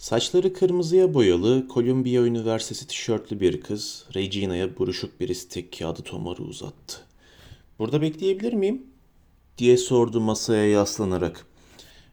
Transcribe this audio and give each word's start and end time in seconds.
Saçları 0.00 0.52
kırmızıya 0.52 1.14
boyalı, 1.14 1.66
Columbia 1.74 2.22
Üniversitesi 2.22 2.86
tişörtlü 2.86 3.40
bir 3.40 3.60
kız, 3.60 4.04
Regina'ya 4.14 4.78
buruşuk 4.78 5.20
bir 5.20 5.28
istek 5.28 5.78
kağıdı 5.78 6.02
tomarı 6.02 6.42
uzattı. 6.42 6.96
Burada 7.78 8.02
bekleyebilir 8.02 8.52
miyim? 8.52 8.86
diye 9.58 9.76
sordu 9.76 10.20
masaya 10.20 10.66
yaslanarak. 10.66 11.46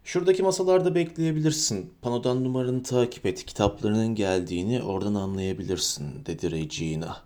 Şuradaki 0.04 0.44
masalarda 0.44 0.96
bekleyebilirsin. 0.96 1.94
Panodan 2.02 2.44
numaranı 2.44 2.84
takip 2.84 3.26
et. 3.26 3.46
Kitaplarının 3.46 4.16
geldiğini 4.16 4.84
oradan 4.84 5.16
anlayabilirsin, 5.16 6.26
dedi 6.26 6.52
Regina. 6.52 7.18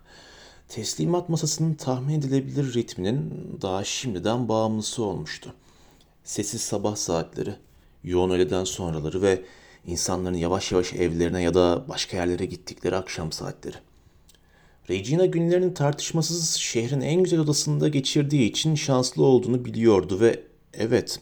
Teslimat 0.68 1.28
masasının 1.28 1.74
tahmin 1.74 2.18
edilebilir 2.18 2.74
ritminin 2.74 3.32
daha 3.62 3.84
şimdiden 3.84 4.48
bağımlısı 4.48 5.04
olmuştu. 5.04 5.54
Sessiz 6.24 6.60
sabah 6.60 6.96
saatleri, 6.96 7.54
yoğun 8.04 8.30
öğleden 8.30 8.64
sonraları 8.64 9.22
ve 9.22 9.42
insanların 9.86 10.36
yavaş 10.36 10.72
yavaş 10.72 10.92
evlerine 10.92 11.42
ya 11.42 11.54
da 11.54 11.84
başka 11.88 12.16
yerlere 12.16 12.44
gittikleri 12.44 12.96
akşam 12.96 13.32
saatleri. 13.32 13.76
Regina 14.90 15.26
günlerini 15.26 15.74
tartışmasız 15.74 16.54
şehrin 16.54 17.00
en 17.00 17.22
güzel 17.22 17.40
odasında 17.40 17.88
geçirdiği 17.88 18.50
için 18.50 18.74
şanslı 18.74 19.24
olduğunu 19.24 19.64
biliyordu 19.64 20.20
ve 20.20 20.40
evet 20.74 21.20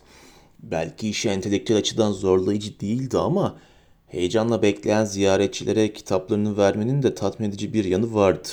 belki 0.62 1.08
işi 1.08 1.28
entelektüel 1.28 1.78
açıdan 1.78 2.12
zorlayıcı 2.12 2.80
değildi 2.80 3.18
ama 3.18 3.58
heyecanla 4.06 4.62
bekleyen 4.62 5.04
ziyaretçilere 5.04 5.92
kitaplarını 5.92 6.56
vermenin 6.56 7.02
de 7.02 7.14
tatmin 7.14 7.48
edici 7.48 7.72
bir 7.72 7.84
yanı 7.84 8.14
vardı. 8.14 8.48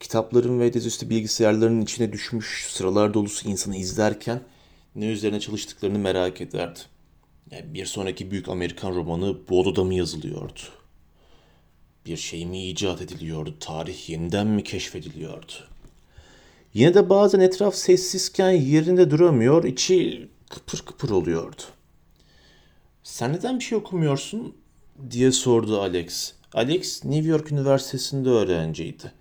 Kitapların 0.00 0.60
ve 0.60 0.72
dizüstü 0.72 1.10
bilgisayarların 1.10 1.82
içine 1.82 2.12
düşmüş 2.12 2.66
sıralar 2.70 3.14
dolusu 3.14 3.48
insanı 3.48 3.76
izlerken 3.76 4.40
ne 4.96 5.06
üzerine 5.06 5.40
çalıştıklarını 5.40 5.98
merak 5.98 6.40
ederdi. 6.40 6.80
Bir 7.52 7.86
sonraki 7.86 8.30
büyük 8.30 8.48
Amerikan 8.48 8.94
romanı 8.94 9.36
bu 9.48 9.60
odada 9.60 9.84
mı 9.84 9.94
yazılıyordu? 9.94 10.60
Bir 12.06 12.16
şey 12.16 12.46
mi 12.46 12.68
icat 12.68 13.02
ediliyordu? 13.02 13.54
Tarih 13.60 14.10
yeniden 14.10 14.46
mi 14.46 14.64
keşfediliyordu? 14.64 15.52
Yine 16.74 16.94
de 16.94 17.10
bazen 17.10 17.40
etraf 17.40 17.74
sessizken 17.74 18.50
yerinde 18.50 19.10
duramıyor, 19.10 19.64
içi 19.64 20.28
kıpır 20.50 20.78
kıpır 20.78 21.10
oluyordu. 21.10 21.62
Sen 23.02 23.32
neden 23.32 23.58
bir 23.58 23.64
şey 23.64 23.78
okumuyorsun? 23.78 24.54
diye 25.10 25.32
sordu 25.32 25.80
Alex. 25.80 26.32
Alex 26.52 27.04
New 27.04 27.28
York 27.28 27.52
Üniversitesi'nde 27.52 28.28
öğrenciydi. 28.28 29.12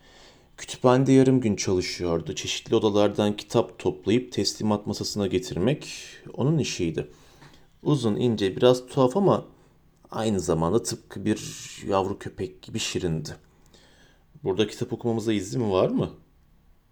Kütüphanede 0.58 1.12
yarım 1.12 1.42
gün 1.42 1.56
çalışıyordu. 1.56 2.36
Çeşitli 2.36 2.76
odalardan 2.76 3.38
kitap 3.38 3.80
toplayıp 3.80 4.32
teslimat 4.32 4.88
masasına 4.88 5.28
getirmek 5.28 5.88
onun 6.34 6.58
işiydi. 6.58 7.08
Uzun, 7.86 8.16
ince, 8.16 8.58
biraz 8.58 8.88
tuhaf 8.88 9.18
ama 9.18 9.46
aynı 10.12 10.40
zamanda 10.40 10.84
tıpkı 10.84 11.26
bir 11.26 11.40
yavru 11.88 12.20
köpek 12.20 12.62
gibi 12.62 12.80
şirindi. 12.80 13.30
Burada 14.44 14.68
kitap 14.68 14.94
okumamıza 14.94 15.34
izin 15.34 15.72
var 15.72 15.90
mı? 15.90 16.10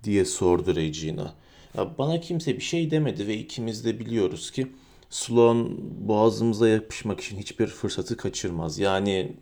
diye 0.04 0.26
sordu 0.26 0.76
Regina. 0.76 1.34
Ya 1.78 1.98
bana 1.98 2.22
kimse 2.22 2.56
bir 2.56 2.62
şey 2.62 2.92
demedi 2.92 3.28
ve 3.28 3.38
ikimiz 3.38 3.86
de 3.86 4.00
biliyoruz 4.00 4.52
ki 4.52 4.68
Sloan 5.10 5.78
boğazımıza 6.08 6.70
yapışmak 6.70 7.20
için 7.20 7.38
hiçbir 7.38 7.68
fırsatı 7.68 8.18
kaçırmaz. 8.18 8.80
Yani 8.80 9.34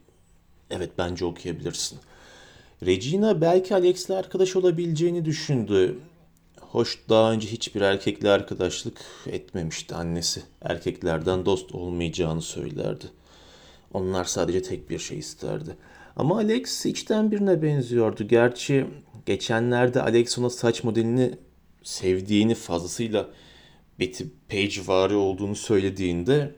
evet 0.70 0.92
bence 0.98 1.26
okuyabilirsin. 1.26 2.00
Regina 2.86 3.42
belki 3.42 3.76
Alex'le 3.76 4.10
arkadaş 4.10 4.56
olabileceğini 4.56 5.26
düşündü. 5.26 6.00
Hoş 6.72 7.00
daha 7.10 7.32
önce 7.32 7.48
hiçbir 7.48 7.82
erkekle 7.82 8.30
arkadaşlık 8.30 9.02
etmemişti 9.28 9.96
annesi. 9.96 10.42
Erkeklerden 10.62 11.46
dost 11.46 11.76
olmayacağını 11.76 12.42
söylerdi. 12.42 13.06
Onlar 13.94 14.26
sadece 14.26 14.62
tek 14.62 14.90
bir 14.90 15.00
şey 15.00 15.18
isterdi. 15.18 15.78
Ama 16.16 16.36
Alex 16.36 16.86
içten 16.86 17.32
birine 17.32 17.62
benziyordu. 17.62 18.24
Gerçi 18.24 18.86
geçenlerde 19.26 20.02
Alex 20.02 20.40
ona 20.40 20.50
saç 20.50 20.84
modelini 20.84 21.38
sevdiğini 21.84 22.56
fazlasıyla 22.56 23.30
Betty 24.00 24.24
Page 24.50 24.88
vari 24.88 25.16
olduğunu 25.16 25.56
söylediğinde 25.56 26.56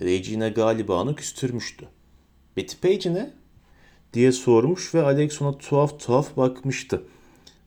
Regina 0.00 0.48
galiba 0.48 1.02
onu 1.02 1.14
küstürmüştü. 1.14 1.88
Betty 2.56 2.76
Page 2.88 3.14
ne? 3.14 3.30
diye 4.12 4.32
sormuş 4.32 4.94
ve 4.94 5.02
Alex 5.02 5.42
ona 5.42 5.58
tuhaf 5.58 6.00
tuhaf 6.00 6.36
bakmıştı. 6.36 7.02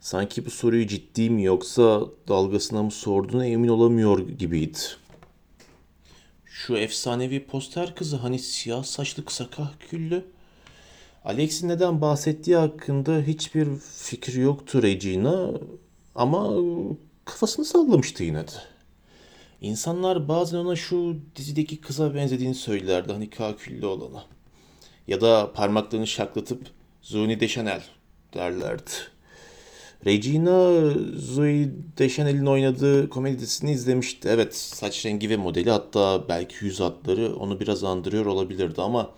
Sanki 0.02 0.46
bu 0.46 0.50
soruyu 0.50 0.88
ciddi 0.88 1.30
mi 1.30 1.44
yoksa 1.44 2.02
dalgasına 2.28 2.84
mı 2.84 2.92
sorduğuna 2.92 3.46
emin 3.46 3.68
olamıyor 3.68 4.20
gibiydi. 4.20 4.78
Şu 6.46 6.78
efsanevi 6.78 7.46
poster 7.46 7.96
kızı 7.96 8.16
hani 8.18 8.40
siyah 8.40 8.84
saçlı 8.84 9.26
kısa 9.26 9.50
kahküllü. 9.50 10.26
Alex'in 11.26 11.70
neden 11.70 12.02
bahsettiği 12.02 12.56
hakkında 12.56 13.22
hiçbir 13.22 13.68
fikir 13.96 14.34
yoktu 14.34 14.84
Regina 14.84 15.52
ama 16.16 16.56
kafasını 17.26 17.66
sallamıştı 17.66 18.24
yine 18.24 18.48
de. 18.48 18.52
İnsanlar 19.62 20.28
bazen 20.28 20.58
ona 20.58 20.76
şu 20.76 21.18
dizideki 21.36 21.82
kıza 21.82 22.16
benzediğini 22.16 22.56
söylerdi 22.56 23.14
hani 23.14 23.30
kahküllü 23.30 23.86
olana. 23.86 24.24
Ya 25.08 25.22
da 25.22 25.54
parmaklarını 25.54 26.08
şaklatıp 26.08 26.68
Zuni 27.02 27.40
Deschanel 27.40 27.82
derlerdi. 28.34 28.92
Regina 30.06 30.90
Zoe 31.16 31.70
Deschanel'in 31.98 32.46
oynadığı 32.46 33.10
komedi 33.10 33.40
dizisini 33.40 33.72
izlemişti. 33.72 34.30
Evet 34.32 34.56
saç 34.56 35.06
rengi 35.06 35.30
ve 35.30 35.38
modeli 35.38 35.70
hatta 35.70 36.30
belki 36.30 36.66
yüz 36.66 36.80
hatları 36.80 37.36
onu 37.36 37.60
biraz 37.60 37.84
andırıyor 37.84 38.26
olabilirdi 38.26 38.82
ama 38.82 39.12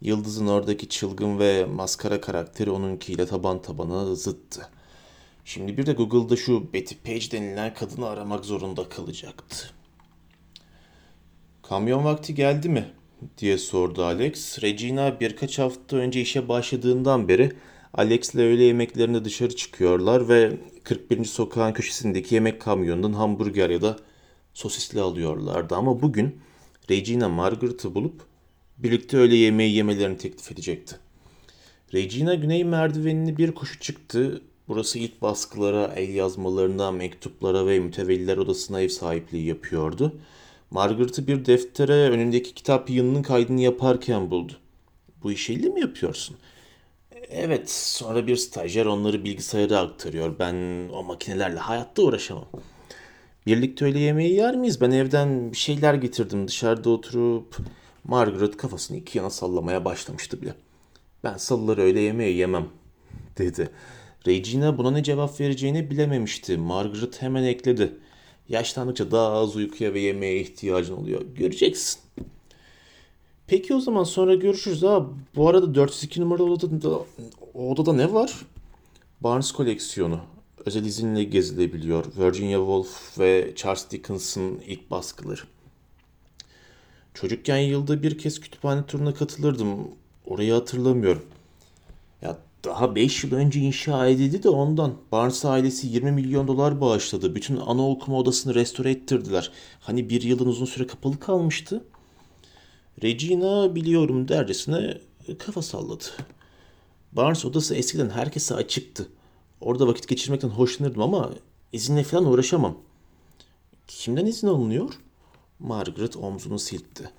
Yıldız'ın 0.00 0.46
oradaki 0.46 0.88
çılgın 0.88 1.38
ve 1.38 1.64
maskara 1.64 2.20
karakteri 2.20 2.70
onunkiyle 2.70 3.26
taban 3.26 3.62
tabana 3.62 4.14
zıttı. 4.14 4.68
Şimdi 5.44 5.76
bir 5.76 5.86
de 5.86 5.92
Google'da 5.92 6.36
şu 6.36 6.72
Betty 6.72 6.94
Page 7.04 7.30
denilen 7.30 7.74
kadını 7.74 8.08
aramak 8.08 8.44
zorunda 8.44 8.88
kalacaktı. 8.88 9.70
Kamyon 11.62 12.04
vakti 12.04 12.34
geldi 12.34 12.68
mi? 12.68 12.84
diye 13.38 13.58
sordu 13.58 14.04
Alex. 14.04 14.62
Regina 14.62 15.20
birkaç 15.20 15.58
hafta 15.58 15.96
önce 15.96 16.20
işe 16.20 16.48
başladığından 16.48 17.28
beri 17.28 17.52
Alex'le 17.94 18.34
öğle 18.34 18.62
yemeklerinde 18.62 19.24
dışarı 19.24 19.56
çıkıyorlar 19.56 20.28
ve 20.28 20.52
41. 20.84 21.24
sokağın 21.24 21.72
köşesindeki 21.72 22.34
yemek 22.34 22.60
kamyonundan 22.60 23.12
hamburger 23.12 23.70
ya 23.70 23.82
da 23.82 23.96
sosisli 24.54 25.00
alıyorlardı. 25.00 25.74
Ama 25.76 26.02
bugün 26.02 26.40
Regina 26.90 27.28
Margaret'ı 27.28 27.94
bulup 27.94 28.22
birlikte 28.78 29.16
öğle 29.16 29.36
yemeği 29.36 29.74
yemelerini 29.74 30.16
teklif 30.16 30.52
edecekti. 30.52 30.96
Regina 31.94 32.34
güney 32.34 32.64
merdivenini 32.64 33.36
bir 33.36 33.52
koşu 33.52 33.80
çıktı. 33.80 34.42
Burası 34.68 34.98
ilk 34.98 35.22
baskılara, 35.22 35.92
el 35.96 36.14
yazmalarına, 36.14 36.92
mektuplara 36.92 37.66
ve 37.66 37.78
mütevelliler 37.80 38.36
odasına 38.36 38.80
ev 38.80 38.88
sahipliği 38.88 39.46
yapıyordu. 39.46 40.16
Margaret'ı 40.70 41.26
bir 41.26 41.44
deftere 41.44 42.10
önündeki 42.10 42.54
kitap 42.54 42.90
yığınının 42.90 43.22
kaydını 43.22 43.60
yaparken 43.60 44.30
buldu. 44.30 44.52
Bu 45.22 45.32
işi 45.32 45.52
elle 45.52 45.68
mi 45.68 45.80
yapıyorsun? 45.80 46.36
Evet, 47.30 47.70
sonra 47.70 48.26
bir 48.26 48.36
stajyer 48.36 48.86
onları 48.86 49.24
bilgisayara 49.24 49.78
aktarıyor. 49.78 50.38
Ben 50.38 50.54
o 50.92 51.02
makinelerle 51.02 51.58
hayatta 51.58 52.02
uğraşamam. 52.02 52.48
Birlikte 53.46 53.84
öyle 53.84 53.98
yemeği 53.98 54.34
yer 54.34 54.56
miyiz? 54.56 54.80
Ben 54.80 54.90
evden 54.90 55.52
bir 55.52 55.56
şeyler 55.56 55.94
getirdim. 55.94 56.48
Dışarıda 56.48 56.90
oturup 56.90 57.56
Margaret 58.04 58.56
kafasını 58.56 58.96
iki 58.96 59.18
yana 59.18 59.30
sallamaya 59.30 59.84
başlamıştı 59.84 60.42
bile. 60.42 60.54
Ben 61.24 61.36
salıları 61.36 61.82
öyle 61.82 62.00
yemeği 62.00 62.36
yemem, 62.36 62.68
dedi. 63.38 63.70
Regina 64.26 64.78
buna 64.78 64.90
ne 64.90 65.02
cevap 65.02 65.40
vereceğini 65.40 65.90
bilememişti. 65.90 66.56
Margaret 66.56 67.22
hemen 67.22 67.42
ekledi. 67.42 67.92
Yaşlandıkça 68.48 69.10
daha 69.10 69.32
az 69.32 69.56
uykuya 69.56 69.94
ve 69.94 70.00
yemeğe 70.00 70.40
ihtiyacın 70.40 70.96
oluyor. 70.96 71.22
Göreceksin. 71.36 72.00
Peki 73.48 73.74
o 73.74 73.80
zaman 73.80 74.04
sonra 74.04 74.34
görüşürüz 74.34 74.82
ha. 74.82 75.06
Bu 75.36 75.48
arada 75.48 75.74
402 75.74 76.20
numaralı 76.20 76.52
odada, 76.52 77.00
odada 77.54 77.92
ne 77.92 78.12
var? 78.12 78.32
Barnes 79.20 79.52
koleksiyonu. 79.52 80.20
Özel 80.66 80.84
izinle 80.84 81.24
gezilebiliyor. 81.24 82.04
Virginia 82.18 82.58
Woolf 82.58 83.18
ve 83.18 83.52
Charles 83.56 83.90
Dickens'ın 83.90 84.60
ilk 84.66 84.90
baskıları. 84.90 85.40
Çocukken 87.14 87.58
yılda 87.58 88.02
bir 88.02 88.18
kez 88.18 88.40
kütüphane 88.40 88.86
turuna 88.86 89.14
katılırdım. 89.14 89.68
Orayı 90.26 90.52
hatırlamıyorum. 90.52 91.22
Ya 92.22 92.38
daha 92.64 92.94
5 92.94 93.24
yıl 93.24 93.32
önce 93.32 93.60
inşa 93.60 94.06
edildi 94.06 94.42
de 94.42 94.48
ondan. 94.48 94.94
Barnes 95.12 95.44
ailesi 95.44 95.86
20 95.86 96.12
milyon 96.12 96.48
dolar 96.48 96.80
bağışladı. 96.80 97.34
Bütün 97.34 97.56
ana 97.56 97.90
okuma 97.90 98.18
odasını 98.18 98.54
restore 98.54 98.90
ettirdiler. 98.90 99.50
Hani 99.80 100.10
bir 100.10 100.22
yılın 100.22 100.46
uzun 100.46 100.66
süre 100.66 100.86
kapalı 100.86 101.20
kalmıştı. 101.20 101.84
Regina 103.02 103.74
biliyorum 103.74 104.28
dercesine 104.28 104.98
kafa 105.38 105.62
salladı. 105.62 106.04
Barnes 107.12 107.44
odası 107.44 107.74
eskiden 107.74 108.10
herkese 108.10 108.54
açıktı. 108.54 109.08
Orada 109.60 109.86
vakit 109.86 110.08
geçirmekten 110.08 110.48
hoşlanırdım 110.48 111.02
ama 111.02 111.30
izinle 111.72 112.02
falan 112.02 112.24
uğraşamam. 112.24 112.78
Kimden 113.86 114.26
izin 114.26 114.48
alınıyor? 114.48 114.94
Margaret 115.58 116.16
omzunu 116.16 116.58
silkti. 116.58 117.10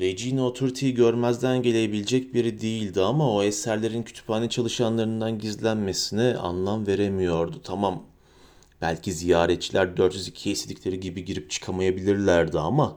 Regina 0.00 0.42
Authority'yi 0.42 0.94
görmezden 0.94 1.62
gelebilecek 1.62 2.34
biri 2.34 2.60
değildi 2.60 3.02
ama 3.02 3.32
o 3.32 3.42
eserlerin 3.42 4.02
kütüphane 4.02 4.48
çalışanlarından 4.48 5.38
gizlenmesine 5.38 6.36
anlam 6.36 6.86
veremiyordu. 6.86 7.60
Tamam, 7.64 8.02
belki 8.80 9.12
ziyaretçiler 9.12 9.86
402'ye 9.86 10.52
istedikleri 10.52 11.00
gibi 11.00 11.24
girip 11.24 11.50
çıkamayabilirlerdi 11.50 12.58
ama 12.58 12.96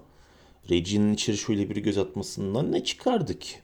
Regina'nın 0.71 1.13
içeri 1.13 1.37
şöyle 1.37 1.69
bir 1.69 1.75
göz 1.75 1.97
atmasından 1.97 2.71
ne 2.71 2.83
çıkardı 2.83 3.39
ki? 3.39 3.55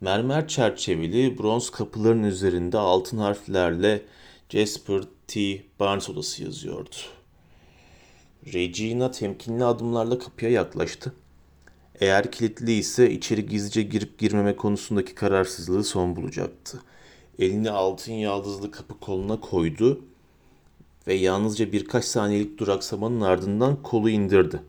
Mermer 0.00 0.48
çerçeveli 0.48 1.38
bronz 1.38 1.70
kapıların 1.70 2.22
üzerinde 2.22 2.78
altın 2.78 3.18
harflerle 3.18 4.02
Jasper 4.48 5.02
T. 5.28 5.62
Barnes 5.80 6.10
odası 6.10 6.42
yazıyordu. 6.42 6.96
Regina 8.52 9.10
temkinli 9.10 9.64
adımlarla 9.64 10.18
kapıya 10.18 10.50
yaklaştı. 10.50 11.12
Eğer 12.00 12.32
kilitli 12.32 12.72
ise 12.72 13.10
içeri 13.10 13.46
gizlice 13.46 13.82
girip 13.82 14.18
girmeme 14.18 14.56
konusundaki 14.56 15.14
kararsızlığı 15.14 15.84
son 15.84 16.16
bulacaktı. 16.16 16.82
Elini 17.38 17.70
altın 17.70 18.12
yaldızlı 18.12 18.70
kapı 18.70 19.00
koluna 19.00 19.40
koydu 19.40 20.04
ve 21.06 21.14
yalnızca 21.14 21.72
birkaç 21.72 22.04
saniyelik 22.04 22.58
duraksamanın 22.58 23.20
ardından 23.20 23.82
kolu 23.82 24.10
indirdi. 24.10 24.60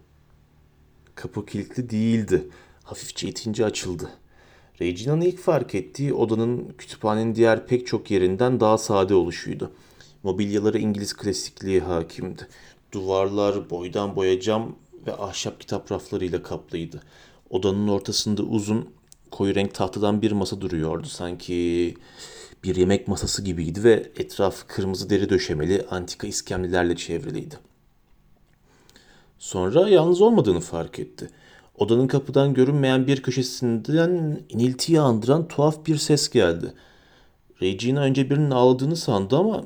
Kapı 1.16 1.46
kilitli 1.46 1.90
değildi. 1.90 2.48
Hafifçe 2.84 3.28
itince 3.28 3.66
açıldı. 3.66 4.10
Regina'nın 4.82 5.22
ilk 5.22 5.40
fark 5.40 5.76
ettiği 5.76 6.14
odanın 6.14 6.74
kütüphanenin 6.78 7.36
diğer 7.36 7.68
pek 7.68 7.88
çok 7.88 8.12
yerinden 8.12 8.60
daha 8.60 8.78
sade 8.78 9.16
oluşuydu. 9.16 9.72
Mobilyaları 10.24 10.80
İngiliz 10.80 11.14
klasikliği 11.14 11.80
hakimdi. 11.80 12.48
Duvarlar 12.92 13.70
boydan 13.70 14.16
boya 14.16 14.40
cam 14.40 14.76
ve 15.08 15.16
ahşap 15.16 15.60
kitap 15.60 15.92
raflarıyla 15.92 16.44
kaplıydı. 16.44 17.02
Odanın 17.50 17.88
ortasında 17.88 18.44
uzun, 18.44 18.90
koyu 19.32 19.56
renk 19.56 19.74
tahtadan 19.74 20.22
bir 20.22 20.32
masa 20.32 20.62
duruyordu. 20.62 21.08
Sanki 21.08 21.96
bir 22.64 22.76
yemek 22.76 23.08
masası 23.08 23.44
gibiydi 23.44 23.84
ve 23.84 24.12
etrafı 24.18 24.68
kırmızı 24.68 25.10
deri 25.10 25.30
döşemeli 25.30 25.86
antika 25.90 26.28
iskemlilerle 26.28 26.96
çevriliydi. 26.96 27.71
Sonra 29.42 29.90
yalnız 29.90 30.22
olmadığını 30.22 30.60
fark 30.60 31.00
etti. 31.00 31.30
Odanın 31.78 32.08
kapıdan 32.08 32.54
görünmeyen 32.54 33.08
bir 33.08 33.22
köşesinden 33.22 34.42
iniltiyi 34.50 35.00
andıran 35.00 35.48
tuhaf 35.48 35.86
bir 35.86 35.98
ses 35.98 36.30
geldi. 36.30 36.74
Regina 37.62 38.02
önce 38.02 38.30
birinin 38.30 38.52
ağladığını 38.52 38.96
sandı 38.96 39.38
ama 39.38 39.64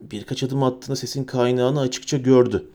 birkaç 0.00 0.42
adım 0.42 0.62
attığında 0.62 0.96
sesin 0.96 1.24
kaynağını 1.24 1.80
açıkça 1.80 2.16
gördü. 2.16 2.68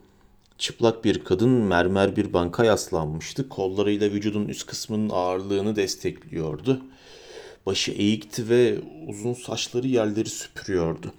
Çıplak 0.57 1.05
bir 1.05 1.23
kadın 1.23 1.49
mermer 1.49 2.15
bir 2.15 2.33
banka 2.33 2.65
yaslanmıştı. 2.65 3.49
Kollarıyla 3.49 4.09
vücudun 4.09 4.45
üst 4.47 4.65
kısmının 4.65 5.09
ağırlığını 5.09 5.75
destekliyordu. 5.75 6.81
Başı 7.65 7.91
eğikti 7.91 8.49
ve 8.49 8.79
uzun 9.07 9.33
saçları 9.33 9.87
yerleri 9.87 10.29
süpürüyordu. 10.29 11.13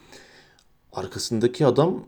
Arkasındaki 0.92 1.66
adam 1.66 2.04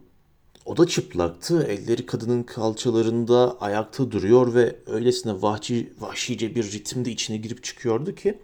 o 0.65 0.77
da 0.77 0.87
çıplaktı. 0.87 1.67
Elleri 1.69 2.07
kadının 2.07 2.43
kalçalarında 2.43 3.61
ayakta 3.61 4.11
duruyor 4.11 4.55
ve 4.55 4.77
öylesine 4.87 5.43
vahşi, 5.43 5.93
vahşice 6.01 6.55
bir 6.55 6.73
ritimde 6.73 7.11
içine 7.11 7.37
girip 7.37 7.65
çıkıyordu 7.65 8.15
ki 8.15 8.39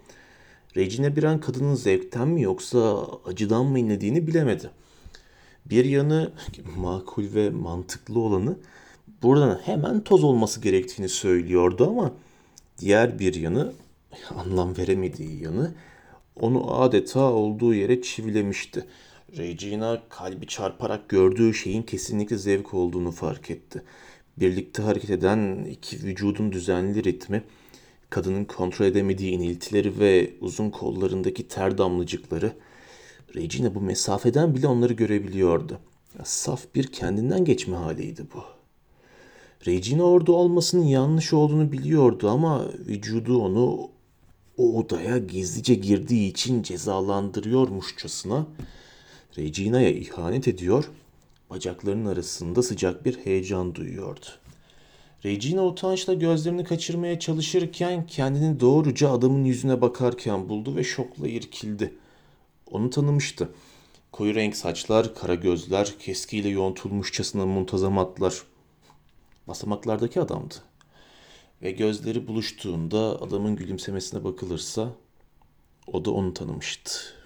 Regina 0.77 1.15
bir 1.15 1.23
an 1.23 1.39
kadının 1.39 1.75
zevkten 1.75 2.27
mi 2.27 2.41
yoksa 2.41 3.07
acıdan 3.25 3.65
mı 3.65 3.79
inlediğini 3.79 4.27
bilemedi. 4.27 4.69
Bir 5.65 5.85
yanı 5.85 6.31
makul 6.77 7.33
ve 7.33 7.49
mantıklı 7.49 8.19
olanı 8.19 8.57
buradan 9.21 9.59
hemen 9.63 10.03
toz 10.03 10.23
olması 10.23 10.61
gerektiğini 10.61 11.09
söylüyordu 11.09 11.89
ama 11.89 12.13
diğer 12.79 13.19
bir 13.19 13.33
yanı 13.33 13.73
anlam 14.35 14.77
veremediği 14.77 15.43
yanı 15.43 15.73
onu 16.35 16.81
adeta 16.81 17.19
olduğu 17.19 17.73
yere 17.73 18.01
çivilemişti. 18.01 18.85
Regina 19.37 20.01
kalbi 20.09 20.47
çarparak 20.47 21.09
gördüğü 21.09 21.53
şeyin 21.53 21.83
kesinlikle 21.83 22.37
zevk 22.37 22.73
olduğunu 22.73 23.11
fark 23.11 23.51
etti. 23.51 23.83
Birlikte 24.37 24.83
hareket 24.83 25.09
eden 25.09 25.63
iki 25.63 26.03
vücudun 26.03 26.51
düzenli 26.51 27.03
ritmi, 27.03 27.43
kadının 28.09 28.45
kontrol 28.45 28.85
edemediği 28.85 29.31
iniltileri 29.31 29.99
ve 29.99 30.33
uzun 30.41 30.69
kollarındaki 30.69 31.47
ter 31.47 31.77
damlacıkları, 31.77 32.53
Regina 33.35 33.75
bu 33.75 33.81
mesafeden 33.81 34.55
bile 34.55 34.67
onları 34.67 34.93
görebiliyordu. 34.93 35.79
Saf 36.23 36.75
bir 36.75 36.87
kendinden 36.87 37.45
geçme 37.45 37.77
haliydi 37.77 38.23
bu. 38.33 38.43
Regina 39.67 40.03
orada 40.03 40.31
olmasının 40.31 40.83
yanlış 40.85 41.33
olduğunu 41.33 41.71
biliyordu 41.71 42.29
ama 42.29 42.65
vücudu 42.87 43.37
onu 43.37 43.89
o 44.57 44.77
odaya 44.77 45.17
gizlice 45.17 45.75
girdiği 45.75 46.29
için 46.29 46.63
cezalandırıyormuşçasına 46.63 48.47
Regina'ya 49.37 49.89
ihanet 49.89 50.47
ediyor, 50.47 50.91
bacaklarının 51.49 52.05
arasında 52.05 52.63
sıcak 52.63 53.05
bir 53.05 53.25
heyecan 53.25 53.75
duyuyordu. 53.75 54.25
Regina 55.25 55.65
utançla 55.65 56.13
gözlerini 56.13 56.63
kaçırmaya 56.63 57.19
çalışırken 57.19 58.07
kendini 58.07 58.59
doğruca 58.59 59.11
adamın 59.11 59.43
yüzüne 59.43 59.81
bakarken 59.81 60.49
buldu 60.49 60.75
ve 60.75 60.83
şokla 60.83 61.27
irkildi. 61.27 61.93
Onu 62.71 62.89
tanımıştı. 62.89 63.49
Koyu 64.11 64.35
renk 64.35 64.55
saçlar, 64.55 65.15
kara 65.15 65.35
gözler, 65.35 65.93
keskiyle 65.99 66.49
yontulmuşçasına 66.49 67.45
muntazam 67.45 67.97
atlar. 67.97 68.43
Basamaklardaki 69.47 70.21
adamdı. 70.21 70.55
Ve 71.61 71.71
gözleri 71.71 72.27
buluştuğunda 72.27 73.21
adamın 73.21 73.55
gülümsemesine 73.55 74.23
bakılırsa 74.23 74.91
o 75.87 76.05
da 76.05 76.11
onu 76.11 76.33
tanımıştı. 76.33 77.20